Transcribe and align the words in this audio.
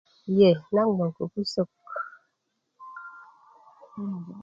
iye 0.31 0.49
nan 0.73 0.87
gboŋ 0.95 1.09
ko 1.15 1.23
pusok 1.33 1.71